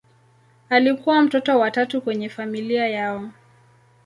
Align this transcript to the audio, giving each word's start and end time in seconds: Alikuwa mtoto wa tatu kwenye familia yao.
Alikuwa 0.69 1.21
mtoto 1.21 1.59
wa 1.59 1.71
tatu 1.71 2.01
kwenye 2.01 2.29
familia 2.29 2.87
yao. 2.87 3.29